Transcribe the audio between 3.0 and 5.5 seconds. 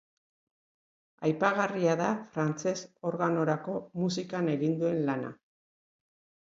organorako musikan egin duen lana.